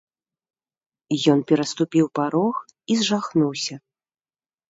Ён 1.33 1.39
пераступiў 1.51 2.05
парог 2.19 2.55
i 2.93 2.97
зжахнуўся... 3.01 3.75